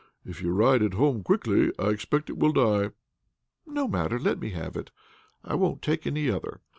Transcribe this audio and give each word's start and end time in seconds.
If 0.25 0.41
you 0.41 0.49
ride 0.51 0.81
it 0.81 0.95
home 0.95 1.21
quickly, 1.21 1.71
I 1.77 1.89
expect 1.89 2.31
it 2.31 2.37
will 2.39 2.53
die!" 2.53 2.89
"No 3.67 3.87
matter, 3.87 4.17
let 4.17 4.39
me 4.39 4.49
have 4.49 4.75
it. 4.75 4.89
I 5.43 5.53
won't 5.53 5.83
take 5.83 6.07
any 6.07 6.27
other." 6.27 6.61